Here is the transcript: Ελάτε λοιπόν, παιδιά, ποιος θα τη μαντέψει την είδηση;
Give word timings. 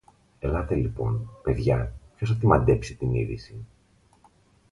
Ελάτε 0.39 0.75
λοιπόν, 0.75 1.29
παιδιά, 1.43 1.93
ποιος 2.15 2.29
θα 2.29 2.35
τη 2.37 2.47
μαντέψει 2.47 2.95
την 2.95 3.13
είδηση; 3.13 3.65